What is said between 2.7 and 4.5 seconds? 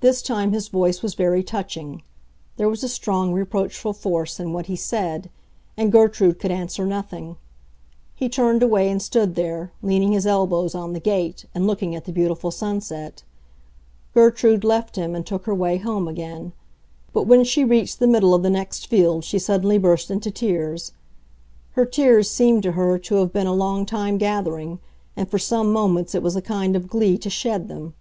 a strong, reproachful force